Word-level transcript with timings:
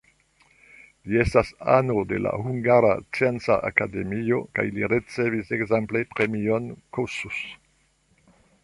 Li 1.09 1.19
estis 1.23 1.51
ano 1.73 2.05
de 2.13 2.21
Hungara 2.47 2.89
Scienca 3.03 3.59
Akademio 3.69 4.41
kaj 4.59 4.67
li 4.79 4.91
ricevis 4.95 5.55
ekzemple 5.61 6.05
premion 6.17 6.71
Kossuth. 6.99 7.47